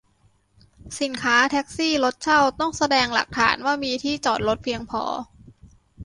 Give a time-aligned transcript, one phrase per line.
[1.01, 5.03] สินค้า แท็กซี่ รถเช่า ต้องแสดงหลักฐานว่ามีที่จอดรถเพียงพอ